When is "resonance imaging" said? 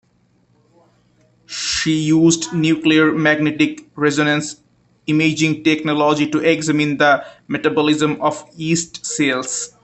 3.95-5.63